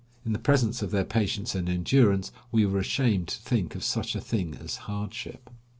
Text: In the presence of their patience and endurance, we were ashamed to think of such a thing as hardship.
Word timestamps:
In 0.25 0.33
the 0.33 0.39
presence 0.39 0.81
of 0.81 0.89
their 0.89 1.03
patience 1.05 1.53
and 1.53 1.69
endurance, 1.69 2.31
we 2.51 2.65
were 2.65 2.79
ashamed 2.79 3.27
to 3.27 3.39
think 3.39 3.75
of 3.75 3.83
such 3.83 4.15
a 4.15 4.19
thing 4.19 4.55
as 4.55 4.77
hardship. 4.89 5.51